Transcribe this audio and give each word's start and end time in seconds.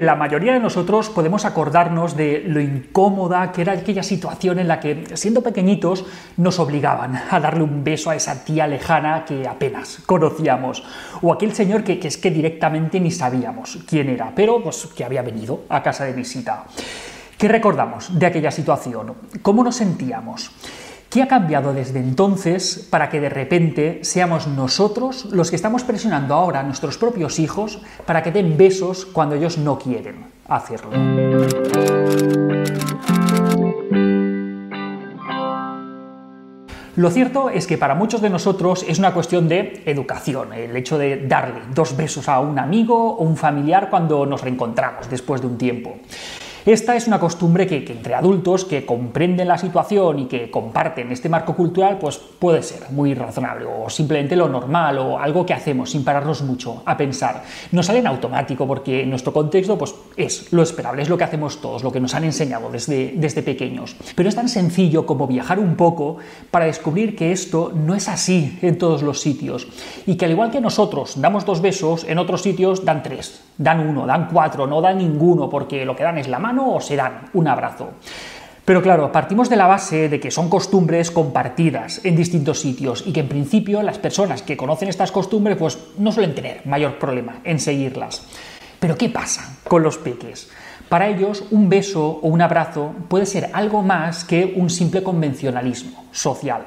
La 0.00 0.14
mayoría 0.14 0.54
de 0.54 0.60
nosotros 0.60 1.10
podemos 1.10 1.44
acordarnos 1.44 2.16
de 2.16 2.42
lo 2.46 2.58
incómoda 2.58 3.52
que 3.52 3.60
era 3.60 3.74
aquella 3.74 4.02
situación 4.02 4.58
en 4.58 4.66
la 4.66 4.80
que, 4.80 5.04
siendo 5.12 5.42
pequeñitos, 5.42 6.06
nos 6.38 6.58
obligaban 6.58 7.14
a 7.30 7.38
darle 7.38 7.64
un 7.64 7.84
beso 7.84 8.08
a 8.08 8.16
esa 8.16 8.42
tía 8.42 8.66
lejana 8.66 9.26
que 9.26 9.46
apenas 9.46 9.98
conocíamos, 10.06 10.82
o 11.20 11.34
aquel 11.34 11.52
señor 11.54 11.84
que, 11.84 12.00
es 12.02 12.16
que 12.16 12.30
directamente 12.30 12.98
ni 12.98 13.10
sabíamos 13.10 13.78
quién 13.86 14.08
era, 14.08 14.32
pero 14.34 14.62
pues 14.62 14.88
que 14.96 15.04
había 15.04 15.20
venido 15.20 15.64
a 15.68 15.82
casa 15.82 16.06
de 16.06 16.14
visita. 16.14 16.64
¿Qué 17.36 17.48
recordamos 17.48 18.18
de 18.18 18.24
aquella 18.24 18.50
situación? 18.50 19.12
¿Cómo 19.42 19.62
nos 19.62 19.76
sentíamos? 19.76 20.50
¿Qué 21.10 21.22
ha 21.22 21.26
cambiado 21.26 21.72
desde 21.74 21.98
entonces 21.98 22.86
para 22.88 23.08
que 23.08 23.18
de 23.18 23.28
repente 23.28 23.98
seamos 24.02 24.46
nosotros 24.46 25.24
los 25.32 25.50
que 25.50 25.56
estamos 25.56 25.82
presionando 25.82 26.34
ahora 26.34 26.60
a 26.60 26.62
nuestros 26.62 26.98
propios 26.98 27.40
hijos 27.40 27.82
para 28.06 28.22
que 28.22 28.30
den 28.30 28.56
besos 28.56 29.06
cuando 29.06 29.34
ellos 29.34 29.58
no 29.58 29.76
quieren 29.76 30.26
hacerlo? 30.46 30.90
Lo 36.94 37.10
cierto 37.10 37.50
es 37.50 37.66
que 37.66 37.76
para 37.76 37.96
muchos 37.96 38.20
de 38.20 38.30
nosotros 38.30 38.84
es 38.86 39.00
una 39.00 39.12
cuestión 39.12 39.48
de 39.48 39.82
educación, 39.86 40.52
el 40.52 40.76
hecho 40.76 40.96
de 40.96 41.26
darle 41.26 41.62
dos 41.74 41.96
besos 41.96 42.28
a 42.28 42.38
un 42.38 42.56
amigo 42.56 43.16
o 43.16 43.24
un 43.24 43.36
familiar 43.36 43.90
cuando 43.90 44.26
nos 44.26 44.42
reencontramos 44.42 45.10
después 45.10 45.40
de 45.40 45.48
un 45.48 45.58
tiempo. 45.58 45.98
Esta 46.66 46.94
es 46.94 47.06
una 47.06 47.18
costumbre 47.18 47.66
que, 47.66 47.78
entre 47.90 48.14
adultos 48.14 48.66
que 48.66 48.84
comprenden 48.84 49.48
la 49.48 49.56
situación 49.56 50.18
y 50.18 50.26
que 50.26 50.50
comparten 50.50 51.10
este 51.10 51.30
marco 51.30 51.56
cultural, 51.56 51.98
pues 51.98 52.18
puede 52.18 52.62
ser 52.62 52.90
muy 52.90 53.14
razonable 53.14 53.64
o 53.64 53.88
simplemente 53.88 54.36
lo 54.36 54.46
normal 54.46 54.98
o 54.98 55.18
algo 55.18 55.46
que 55.46 55.54
hacemos 55.54 55.90
sin 55.90 56.04
pararnos 56.04 56.42
mucho 56.42 56.82
a 56.84 56.98
pensar. 56.98 57.44
Nos 57.72 57.86
sale 57.86 58.00
en 58.00 58.06
automático 58.06 58.66
porque 58.66 59.02
en 59.02 59.10
nuestro 59.10 59.32
contexto 59.32 59.78
pues 59.78 59.94
es 60.18 60.52
lo 60.52 60.62
esperable, 60.62 61.00
es 61.00 61.08
lo 61.08 61.16
que 61.16 61.24
hacemos 61.24 61.62
todos, 61.62 61.82
lo 61.82 61.90
que 61.90 62.00
nos 62.00 62.14
han 62.14 62.24
enseñado 62.24 62.70
desde, 62.70 63.14
desde 63.16 63.42
pequeños. 63.42 63.96
Pero 64.14 64.28
es 64.28 64.34
tan 64.34 64.50
sencillo 64.50 65.06
como 65.06 65.26
viajar 65.26 65.58
un 65.58 65.76
poco 65.76 66.18
para 66.50 66.66
descubrir 66.66 67.16
que 67.16 67.32
esto 67.32 67.72
no 67.74 67.94
es 67.94 68.06
así 68.06 68.58
en 68.60 68.76
todos 68.76 69.02
los 69.02 69.20
sitios 69.20 69.66
y 70.06 70.16
que 70.16 70.26
al 70.26 70.32
igual 70.32 70.50
que 70.50 70.60
nosotros 70.60 71.20
damos 71.20 71.46
dos 71.46 71.62
besos, 71.62 72.04
en 72.04 72.18
otros 72.18 72.42
sitios 72.42 72.84
dan 72.84 73.02
tres, 73.02 73.42
dan 73.56 73.80
uno, 73.80 74.06
dan 74.06 74.28
cuatro, 74.30 74.66
no 74.66 74.82
dan 74.82 74.98
ninguno 74.98 75.48
porque 75.48 75.86
lo 75.86 75.96
que 75.96 76.02
dan 76.02 76.18
es 76.18 76.28
la 76.28 76.38
mano 76.38 76.49
o 76.58 76.80
se 76.80 76.96
dan 76.96 77.30
un 77.32 77.48
abrazo. 77.48 77.90
Pero 78.64 78.82
claro, 78.82 79.10
partimos 79.10 79.50
de 79.50 79.56
la 79.56 79.66
base 79.66 80.08
de 80.08 80.20
que 80.20 80.30
son 80.30 80.48
costumbres 80.48 81.10
compartidas 81.10 82.04
en 82.04 82.14
distintos 82.14 82.60
sitios 82.60 83.02
y 83.06 83.12
que 83.12 83.20
en 83.20 83.28
principio 83.28 83.82
las 83.82 83.98
personas 83.98 84.42
que 84.42 84.56
conocen 84.56 84.88
estas 84.88 85.10
costumbres 85.10 85.56
pues 85.56 85.78
no 85.98 86.12
suelen 86.12 86.34
tener 86.34 86.64
mayor 86.66 86.98
problema 86.98 87.40
en 87.42 87.58
seguirlas. 87.58 88.22
Pero 88.78 88.96
¿qué 88.96 89.08
pasa 89.08 89.58
con 89.64 89.82
los 89.82 89.98
peques? 89.98 90.50
Para 90.88 91.08
ellos 91.08 91.44
un 91.50 91.68
beso 91.68 92.20
o 92.22 92.28
un 92.28 92.42
abrazo 92.42 92.94
puede 93.08 93.26
ser 93.26 93.50
algo 93.52 93.82
más 93.82 94.24
que 94.24 94.54
un 94.56 94.70
simple 94.70 95.02
convencionalismo 95.02 96.04
social. 96.12 96.62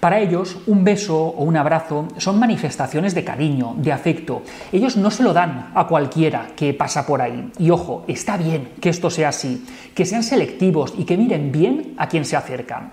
Para 0.00 0.20
ellos, 0.20 0.58
un 0.66 0.84
beso 0.84 1.16
o 1.16 1.42
un 1.44 1.56
abrazo 1.56 2.08
son 2.18 2.38
manifestaciones 2.38 3.14
de 3.14 3.24
cariño, 3.24 3.74
de 3.78 3.92
afecto. 3.92 4.42
Ellos 4.70 4.96
no 4.96 5.10
se 5.10 5.22
lo 5.22 5.32
dan 5.32 5.70
a 5.74 5.86
cualquiera 5.86 6.48
que 6.54 6.74
pasa 6.74 7.06
por 7.06 7.22
ahí. 7.22 7.50
Y 7.58 7.70
ojo, 7.70 8.04
está 8.06 8.36
bien 8.36 8.72
que 8.80 8.90
esto 8.90 9.10
sea 9.10 9.30
así, 9.30 9.64
que 9.94 10.04
sean 10.04 10.22
selectivos 10.22 10.94
y 10.96 11.04
que 11.04 11.16
miren 11.16 11.50
bien 11.50 11.94
a 11.96 12.08
quien 12.08 12.24
se 12.24 12.36
acercan. 12.36 12.92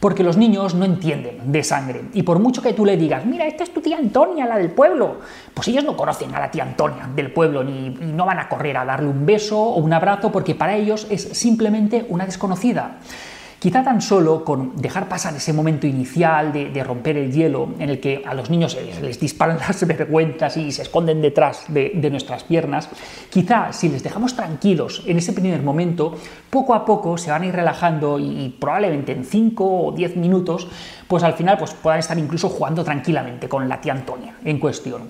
Porque 0.00 0.24
los 0.24 0.36
niños 0.36 0.74
no 0.74 0.84
entienden 0.84 1.50
de 1.50 1.62
sangre. 1.62 2.02
Y 2.12 2.24
por 2.24 2.38
mucho 2.38 2.60
que 2.60 2.74
tú 2.74 2.84
le 2.84 2.96
digas, 2.96 3.24
mira, 3.24 3.46
esta 3.46 3.64
es 3.64 3.72
tu 3.72 3.80
tía 3.80 3.96
Antonia, 3.96 4.44
la 4.44 4.58
del 4.58 4.70
pueblo, 4.70 5.20
pues 5.54 5.68
ellos 5.68 5.84
no 5.84 5.96
conocen 5.96 6.34
a 6.34 6.40
la 6.40 6.50
tía 6.50 6.64
Antonia 6.64 7.08
del 7.14 7.32
pueblo 7.32 7.64
ni, 7.64 7.86
y 7.86 8.12
no 8.12 8.26
van 8.26 8.38
a 8.38 8.48
correr 8.48 8.76
a 8.76 8.84
darle 8.84 9.08
un 9.08 9.24
beso 9.24 9.58
o 9.58 9.78
un 9.78 9.92
abrazo 9.92 10.30
porque 10.30 10.54
para 10.54 10.74
ellos 10.74 11.06
es 11.08 11.22
simplemente 11.22 12.04
una 12.08 12.26
desconocida. 12.26 12.98
Quizá 13.64 13.82
tan 13.82 14.02
solo 14.02 14.44
con 14.44 14.76
dejar 14.76 15.08
pasar 15.08 15.34
ese 15.34 15.54
momento 15.54 15.86
inicial 15.86 16.52
de, 16.52 16.84
romper 16.84 17.16
el 17.16 17.32
hielo 17.32 17.70
en 17.78 17.88
el 17.88 17.98
que 17.98 18.22
a 18.22 18.34
los 18.34 18.50
niños 18.50 18.76
les, 19.00 19.18
disparan 19.18 19.56
las 19.66 19.86
vergüenzas 19.86 20.58
y 20.58 20.70
se 20.70 20.82
esconden 20.82 21.22
detrás 21.22 21.64
de, 21.68 22.10
nuestras 22.10 22.44
piernas, 22.44 22.90
quizá 23.30 23.72
si 23.72 23.88
les 23.88 24.02
dejamos 24.02 24.36
tranquilos 24.36 25.02
en 25.06 25.16
ese 25.16 25.32
primer 25.32 25.62
momento, 25.62 26.14
poco 26.50 26.74
a 26.74 26.84
poco 26.84 27.16
se 27.16 27.30
van 27.30 27.40
a 27.40 27.46
ir 27.46 27.54
relajando 27.54 28.18
y, 28.18 28.54
probablemente 28.60 29.12
en 29.12 29.24
5 29.24 29.64
o 29.64 29.92
10 29.92 30.16
minutos, 30.16 30.68
pues 31.08 31.22
al 31.22 31.32
final 31.32 31.56
pues 31.56 31.72
puedan 31.72 32.00
estar 32.00 32.18
incluso 32.18 32.50
jugando 32.50 32.84
tranquilamente 32.84 33.48
con 33.48 33.66
la 33.66 33.80
tía 33.80 33.94
Antonia 33.94 34.36
en 34.44 34.58
cuestión. 34.58 35.08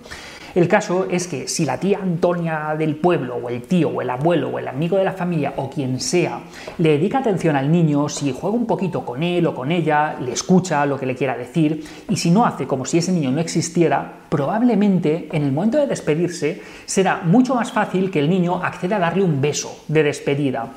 El 0.54 0.68
caso 0.68 1.06
es 1.10 1.26
que 1.26 1.48
si 1.48 1.64
la 1.64 1.80
tía 1.80 1.98
Antonia 2.00 2.76
del 2.78 2.94
pueblo, 2.94 3.34
o 3.36 3.48
el 3.48 3.62
tío, 3.62 3.88
o 3.88 4.00
el 4.00 4.08
abuelo, 4.08 4.50
o 4.50 4.58
el 4.60 4.68
amigo 4.68 4.96
de 4.96 5.02
la 5.02 5.12
familia, 5.12 5.54
o 5.56 5.68
quien 5.68 5.98
sea, 5.98 6.42
le 6.78 6.90
dedica 6.90 7.18
atención 7.18 7.56
al 7.56 7.72
niño, 7.72 8.08
si 8.08 8.32
juega 8.32 8.56
un 8.56 8.66
poquito 8.66 9.04
con 9.04 9.24
él 9.24 9.48
o 9.48 9.54
con 9.54 9.72
ella, 9.72 10.16
le 10.20 10.32
escucha 10.32 10.86
lo 10.86 10.96
que 10.96 11.06
le 11.06 11.16
quiera 11.16 11.36
decir, 11.36 11.84
y 12.08 12.16
si 12.16 12.30
no 12.30 12.46
hace 12.46 12.68
como 12.68 12.84
si 12.84 12.98
ese 12.98 13.10
niño 13.10 13.32
no 13.32 13.40
existiera, 13.40 14.20
probablemente 14.28 15.28
en 15.32 15.42
el 15.42 15.50
momento 15.50 15.78
de 15.78 15.88
despedirse 15.88 16.62
será 16.86 17.22
mucho 17.24 17.56
más 17.56 17.72
fácil 17.72 18.12
que 18.12 18.20
el 18.20 18.30
niño 18.30 18.62
acceda 18.62 18.96
a 18.96 19.00
darle 19.00 19.24
un 19.24 19.40
beso 19.40 19.82
de 19.88 20.04
despedida. 20.04 20.68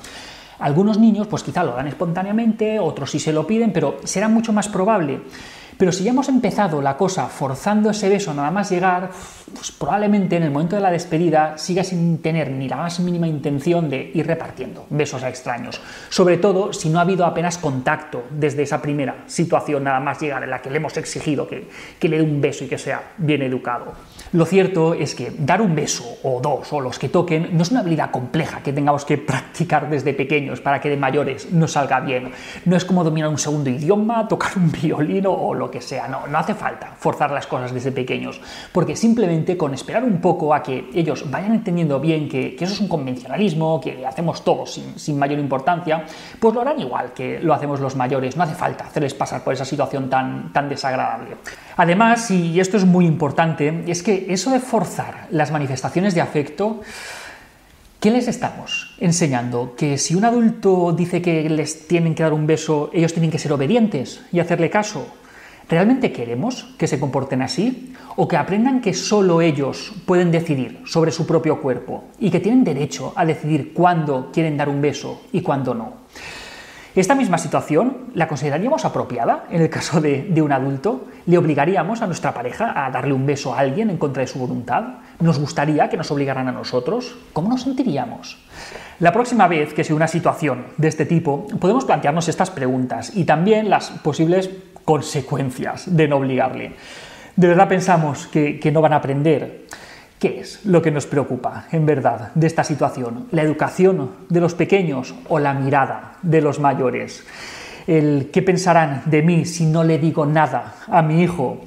Algunos 0.60 0.98
niños 0.98 1.28
pues 1.28 1.44
quizá 1.44 1.64
lo 1.64 1.76
dan 1.76 1.88
espontáneamente, 1.88 2.80
otros 2.80 3.12
sí 3.12 3.20
se 3.20 3.32
lo 3.32 3.46
piden, 3.46 3.72
pero 3.72 4.00
será 4.04 4.28
mucho 4.28 4.54
más 4.54 4.68
probable. 4.68 5.22
Pero 5.78 5.92
si 5.92 6.04
ya 6.04 6.12
hemos 6.12 6.28
empezado 6.28 6.82
la 6.82 6.98
cosa 6.98 7.28
forzando 7.28 7.92
ese 7.92 8.10
beso 8.10 8.34
nada 8.34 8.50
más 8.50 8.72
llegar, 8.72 9.12
pues 9.54 9.72
probablemente 9.72 10.36
en 10.36 10.44
el 10.44 10.52
momento 10.52 10.76
de 10.76 10.82
la 10.82 10.92
despedida 10.92 11.58
siga 11.58 11.84
sin 11.84 12.18
tener 12.20 12.50
ni 12.50 12.68
la 12.68 12.78
más 12.78 13.00
mínima 13.00 13.28
intención 13.28 13.90
de 13.90 14.12
ir 14.14 14.26
repartiendo 14.26 14.86
besos 14.90 15.24
a 15.24 15.30
extraños. 15.30 15.80
Sobre 16.10 16.38
todo 16.38 16.74
si 16.74 16.90
no 16.90 17.00
ha 17.00 17.04
habido 17.04 17.26
apenas 17.26 17.58
contacto 17.58 18.24
desde 18.32 18.64
esa 18.64 18.82
primera 18.82 19.24
situación 19.28 19.84
nada 19.84 20.00
más 20.00 20.20
llegar 20.20 20.44
en 20.44 20.50
la 20.50 20.62
que 20.62 20.70
le 20.70 20.78
hemos 20.78 20.98
exigido 20.98 21.48
que, 21.48 21.68
que 22.00 22.10
le 22.10 22.18
dé 22.18 22.24
un 22.24 22.42
beso 22.42 22.64
y 22.64 22.68
que 22.68 22.78
sea 22.78 23.14
bien 23.18 23.42
educado. 23.44 23.94
Lo 24.34 24.46
cierto 24.46 24.94
es 24.94 25.16
que 25.16 25.32
dar 25.38 25.62
un 25.62 25.76
beso 25.76 26.18
o 26.24 26.42
dos 26.42 26.74
o 26.74 26.82
los 26.82 27.00
que 27.00 27.10
toquen 27.10 27.56
no 27.56 27.62
es 27.62 27.72
una 27.72 27.82
habilidad 27.82 28.12
compleja 28.12 28.62
que 28.62 28.74
tengamos 28.74 29.06
que 29.06 29.18
practicar 29.18 29.90
desde 29.90 30.14
pequeños 30.14 30.60
para 30.60 30.82
que 30.82 30.90
de 30.90 30.98
mayores 30.98 31.52
nos 31.52 31.74
salga 31.74 32.00
bien. 32.00 32.32
No 32.66 32.76
es 32.76 32.84
como 32.84 33.04
dominar 33.04 33.30
un 33.30 33.38
segundo 33.38 33.70
idioma, 33.70 34.28
tocar 34.28 34.58
un 34.58 34.72
violino 34.72 35.32
o 35.32 35.54
lo 35.54 35.67
que 35.72 35.82
sea. 35.82 36.08
No, 36.08 36.38
hace 36.38 36.54
falta 36.54 36.94
forzar 36.98 37.32
las 37.32 37.48
cosas 37.48 37.74
desde 37.74 37.92
pequeños, 37.92 38.42
porque 38.72 38.96
simplemente 38.96 39.58
con 39.58 39.74
esperar 39.74 40.04
un 40.04 40.20
poco 40.22 40.54
a 40.54 40.64
que 40.64 40.90
ellos 40.94 41.30
vayan 41.30 41.54
entendiendo 41.54 42.00
bien 42.00 42.30
que, 42.30 42.56
eso 42.60 42.74
es 42.74 42.80
un 42.80 42.88
convencionalismo, 42.88 43.80
que 43.82 44.06
hacemos 44.06 44.44
todos 44.44 44.74
sin, 44.74 44.98
sin, 45.00 45.18
mayor 45.18 45.40
importancia, 45.40 46.06
pues 46.40 46.54
lo 46.54 46.62
harán 46.62 46.80
igual 46.80 47.14
que 47.14 47.40
lo 47.40 47.54
hacemos 47.54 47.80
los 47.80 47.96
mayores. 47.96 48.38
No 48.38 48.44
hace 48.44 48.56
falta 48.56 48.86
hacerles 48.86 49.14
pasar 49.14 49.44
por 49.44 49.54
esa 49.54 49.66
situación 49.66 50.10
tan, 50.10 50.52
tan 50.54 50.70
desagradable. 50.70 51.38
Además, 51.78 52.32
y 52.32 52.60
esto 52.60 52.78
es 52.78 52.86
muy 52.86 53.06
importante, 53.06 53.84
es 53.88 54.04
que 54.04 54.26
eso 54.30 54.52
de 54.52 54.60
forzar 54.60 55.28
las 55.32 55.52
manifestaciones 55.52 56.16
de 56.16 56.22
afecto, 56.22 56.82
¿qué 58.00 58.12
les 58.12 58.28
estamos 58.28 58.96
enseñando? 59.00 59.76
Que 59.76 59.98
si 59.98 60.16
un 60.16 60.26
adulto 60.26 60.94
dice 60.94 61.22
que 61.22 61.50
les 61.50 61.88
tienen 61.88 62.16
que 62.16 62.24
dar 62.24 62.34
un 62.34 62.48
beso, 62.48 62.90
ellos 62.94 63.14
tienen 63.14 63.32
que 63.32 63.40
ser 63.40 63.54
obedientes 63.54 64.22
y 64.32 64.40
hacerle 64.40 64.70
caso. 64.70 65.08
¿Realmente 65.70 66.14
queremos 66.14 66.74
que 66.78 66.88
se 66.88 67.00
comporten 67.00 67.42
así? 67.42 67.94
¿O 68.16 68.28
que 68.28 68.38
aprendan 68.38 68.80
que 68.80 68.94
solo 68.94 69.42
ellos 69.42 69.94
pueden 70.06 70.32
decidir 70.32 70.82
sobre 70.86 71.12
su 71.12 71.28
propio 71.28 71.62
cuerpo 71.62 72.06
y 72.20 72.32
que 72.32 72.40
tienen 72.40 72.64
derecho 72.64 73.12
a 73.16 73.26
decidir 73.26 73.74
cuándo 73.74 74.32
quieren 74.32 74.56
dar 74.56 74.70
un 74.70 74.82
beso 74.82 75.24
y 75.34 75.42
cuándo 75.42 75.74
no? 75.74 76.08
Esta 76.96 77.14
misma 77.14 77.38
situación 77.38 78.08
la 78.16 78.28
consideraríamos 78.28 78.84
apropiada 78.84 79.44
en 79.52 79.62
el 79.62 79.70
caso 79.70 80.02
de, 80.02 80.34
un 80.42 80.52
adulto. 80.52 81.06
¿Le 81.28 81.38
obligaríamos 81.38 82.02
a 82.02 82.08
nuestra 82.08 82.34
pareja 82.34 82.74
a 82.74 82.90
darle 82.90 83.14
un 83.14 83.26
beso 83.26 83.54
a 83.54 83.60
alguien 83.60 83.92
en 83.92 83.98
contra 83.98 84.22
de 84.22 84.28
su 84.28 84.40
voluntad? 84.40 84.84
¿Nos 85.20 85.38
gustaría 85.38 85.90
que 85.90 85.98
nos 85.98 86.10
obligaran 86.10 86.48
a 86.48 86.52
nosotros? 86.52 87.16
¿Cómo 87.34 87.50
nos 87.50 87.62
sentiríamos? 87.62 88.40
La 89.00 89.12
próxima 89.12 89.48
vez 89.48 89.76
que 89.76 89.84
sea 89.84 89.96
una 89.96 90.08
situación 90.08 90.66
de 90.78 90.88
este 90.88 91.06
tipo, 91.06 91.46
podemos 91.60 91.86
plantearnos 91.86 92.30
estas 92.30 92.50
preguntas 92.50 93.16
y 93.16 93.26
también 93.26 93.70
las 93.70 93.92
posibles 93.92 94.50
consecuencias 94.88 95.98
de 95.98 96.08
no 96.08 96.16
obligarle. 96.16 96.72
¿De 97.36 97.48
verdad 97.50 97.68
pensamos 97.68 98.26
que, 98.28 98.58
que 98.58 98.72
no 98.72 98.80
van 98.80 98.94
a 98.94 98.96
aprender? 98.96 99.66
¿Qué 100.18 100.40
es 100.40 100.66
lo 100.66 100.82
que 100.82 100.92
nos 100.92 101.06
preocupa, 101.06 101.66
en 101.74 101.86
verdad, 101.86 102.32
de 102.36 102.48
esta 102.48 102.64
situación? 102.64 103.28
¿La 103.32 103.42
educación 103.42 104.12
de 104.30 104.40
los 104.40 104.56
pequeños 104.56 105.14
o 105.28 105.40
la 105.40 105.54
mirada 105.54 106.14
de 106.22 106.40
los 106.40 106.62
mayores? 106.62 107.26
¿El 107.86 108.30
qué 108.32 108.42
pensarán 108.42 109.04
de 109.08 109.24
mí 109.24 109.44
si 109.44 109.66
no 109.66 109.84
le 109.84 110.00
digo 110.00 110.26
nada 110.26 110.76
a 110.88 111.02
mi 111.02 111.22
hijo? 111.22 111.66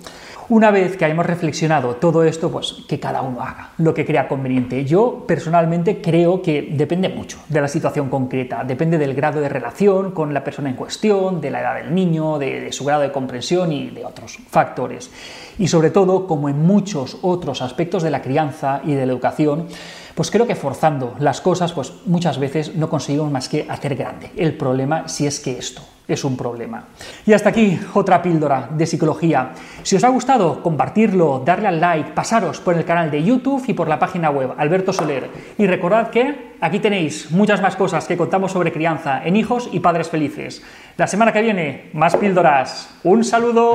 Una 0.51 0.73
vez 0.73 0.97
que 0.97 1.05
hayamos 1.05 1.27
reflexionado 1.27 1.95
todo 1.95 2.25
esto, 2.25 2.51
pues 2.51 2.79
que 2.89 2.99
cada 2.99 3.23
uno 3.23 3.41
haga 3.41 3.71
lo 3.79 3.95
que 3.95 4.05
crea 4.05 4.27
conveniente. 4.27 4.85
Yo 4.85 5.23
personalmente 5.25 6.03
creo 6.03 6.43
que 6.43 6.71
depende 6.73 7.09
mucho 7.09 7.39
de 7.49 7.61
la 7.61 7.69
situación 7.69 8.09
concreta, 8.11 8.65
depende 8.65 8.99
del 8.99 9.15
grado 9.15 9.41
de 9.41 9.49
relación 9.49 10.11
con 10.11 10.35
la 10.35 10.43
persona 10.43 10.69
en 10.69 10.75
cuestión, 10.75 11.41
de 11.41 11.53
la 11.53 11.61
edad 11.61 11.77
del 11.77 11.95
niño, 11.95 12.37
de, 12.41 12.73
su 12.73 12.85
grado 12.85 13.03
de 13.03 13.13
comprensión 13.13 13.71
y 13.71 13.91
de 13.91 14.05
otros 14.05 14.41
factores. 14.51 15.13
Y 15.57 15.69
sobre 15.69 15.91
todo, 15.91 16.27
como 16.27 16.49
en 16.49 16.61
muchos 16.61 17.19
otros 17.23 17.63
aspectos 17.63 18.03
de 18.03 18.11
la 18.11 18.21
crianza 18.21 18.81
y 18.85 18.95
de 18.95 19.07
la 19.07 19.13
educación, 19.13 19.69
pues 20.21 20.31
creo 20.31 20.47
que 20.47 20.55
forzando 20.55 21.15
las 21.19 21.41
cosas, 21.41 21.73
pues 21.73 21.95
muchas 22.05 22.39
veces 22.39 22.77
no 22.77 22.91
conseguimos 22.91 23.33
más 23.33 23.49
que 23.49 23.65
hacer 23.67 23.97
grande 23.97 24.31
el 24.37 24.55
problema 24.55 25.09
si 25.09 25.27
es 25.27 25.41
que 25.41 25.57
esto 25.57 25.81
es 26.07 26.25
un 26.25 26.37
problema. 26.37 26.89
Y 27.25 27.33
hasta 27.33 27.49
aquí 27.49 27.81
otra 27.95 28.21
píldora 28.21 28.69
de 28.71 28.85
psicología. 28.85 29.53
Si 29.83 29.97
os 29.97 30.05
ha 30.05 30.11
gustado, 30.11 30.63
compartirlo, 30.63 31.43
darle 31.43 31.69
al 31.69 31.81
like, 31.81 32.11
pasaros 32.11 32.61
por 32.61 32.77
el 32.77 32.85
canal 32.85 33.11
de 33.11 33.25
YouTube 33.25 33.65
y 33.67 33.73
por 33.73 33.89
la 33.89 33.99
página 33.99 34.29
web 34.29 34.51
Alberto 34.59 34.93
Soler. 34.93 35.31
Y 35.57 35.67
recordad 35.67 36.11
que 36.11 36.53
aquí 36.61 36.81
tenéis 36.81 37.31
muchas 37.31 37.63
más 37.63 37.75
cosas 37.75 38.07
que 38.07 38.19
contamos 38.19 38.53
sobre 38.53 38.73
crianza 38.73 39.25
en 39.25 39.37
hijos 39.37 39.71
y 39.73 39.81
padres 39.81 40.11
felices. 40.11 40.63
La 40.99 41.07
semana 41.07 41.33
que 41.33 41.41
viene, 41.41 41.89
más 41.95 42.15
píldoras. 42.15 42.91
Un 43.05 43.25
saludo. 43.25 43.73